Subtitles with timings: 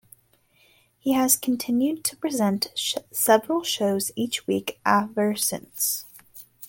[0.97, 2.71] He has continued to present
[3.13, 6.05] several shows each week ever since.